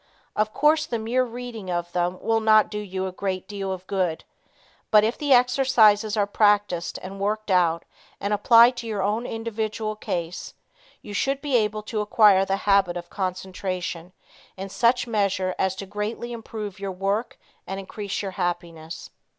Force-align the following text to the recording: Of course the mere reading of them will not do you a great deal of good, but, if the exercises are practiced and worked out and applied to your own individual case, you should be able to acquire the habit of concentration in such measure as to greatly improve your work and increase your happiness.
Of 0.35 0.51
course 0.51 0.87
the 0.87 0.97
mere 0.97 1.23
reading 1.23 1.69
of 1.69 1.91
them 1.91 2.19
will 2.19 2.39
not 2.39 2.71
do 2.71 2.79
you 2.79 3.05
a 3.05 3.11
great 3.11 3.47
deal 3.47 3.71
of 3.71 3.85
good, 3.85 4.23
but, 4.89 5.03
if 5.03 5.15
the 5.15 5.31
exercises 5.31 6.17
are 6.17 6.25
practiced 6.25 6.97
and 7.03 7.19
worked 7.19 7.51
out 7.51 7.85
and 8.19 8.33
applied 8.33 8.75
to 8.77 8.87
your 8.87 9.03
own 9.03 9.27
individual 9.27 9.95
case, 9.95 10.55
you 11.03 11.13
should 11.13 11.39
be 11.39 11.55
able 11.55 11.83
to 11.83 12.01
acquire 12.01 12.45
the 12.45 12.57
habit 12.65 12.97
of 12.97 13.11
concentration 13.11 14.11
in 14.57 14.69
such 14.69 15.05
measure 15.05 15.53
as 15.59 15.75
to 15.75 15.85
greatly 15.85 16.31
improve 16.33 16.79
your 16.79 16.91
work 16.91 17.37
and 17.67 17.79
increase 17.79 18.23
your 18.23 18.31
happiness. 18.31 19.11